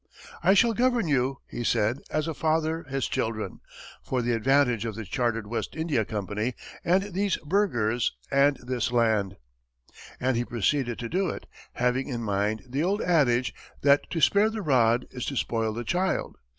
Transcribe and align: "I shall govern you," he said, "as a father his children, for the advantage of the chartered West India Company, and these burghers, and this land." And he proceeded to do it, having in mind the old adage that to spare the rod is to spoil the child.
"I 0.41 0.55
shall 0.55 0.73
govern 0.73 1.07
you," 1.07 1.41
he 1.47 1.63
said, 1.63 1.99
"as 2.09 2.27
a 2.27 2.33
father 2.33 2.81
his 2.89 3.07
children, 3.07 3.59
for 4.01 4.23
the 4.23 4.33
advantage 4.33 4.83
of 4.83 4.95
the 4.95 5.05
chartered 5.05 5.45
West 5.45 5.75
India 5.75 6.05
Company, 6.05 6.55
and 6.83 7.13
these 7.13 7.37
burghers, 7.45 8.11
and 8.31 8.57
this 8.63 8.91
land." 8.91 9.37
And 10.19 10.35
he 10.35 10.43
proceeded 10.43 10.97
to 10.97 11.07
do 11.07 11.29
it, 11.29 11.45
having 11.73 12.07
in 12.07 12.23
mind 12.23 12.63
the 12.67 12.81
old 12.81 13.03
adage 13.03 13.53
that 13.83 14.09
to 14.09 14.21
spare 14.21 14.49
the 14.49 14.63
rod 14.63 15.05
is 15.11 15.23
to 15.27 15.37
spoil 15.37 15.71
the 15.71 15.83
child. 15.83 16.35